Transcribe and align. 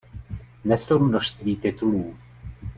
Nesl 0.65 0.99
množství 0.99 1.55
titulů. 1.55 2.15